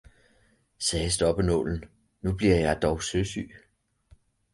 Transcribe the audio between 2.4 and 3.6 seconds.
jeg dog søsyg!